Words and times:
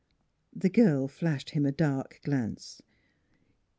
The 0.51 0.71
girl 0.71 1.07
flashed 1.07 1.51
him 1.51 1.63
a 1.63 1.71
dark 1.71 2.21
glance. 2.23 2.81